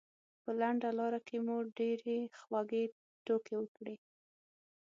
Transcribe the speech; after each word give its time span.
په 0.43 0.51
لنډه 0.59 0.89
لاره 0.99 1.19
کې 1.27 1.37
مو 1.45 1.57
ډېرې 1.77 2.17
خوږې 2.39 2.83
ټوکې 3.25 3.55
وکړې. 3.57 3.95